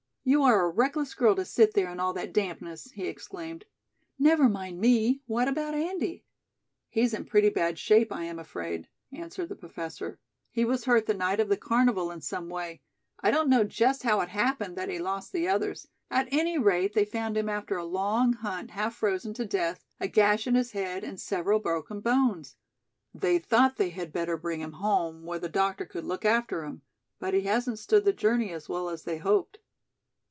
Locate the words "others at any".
15.47-16.55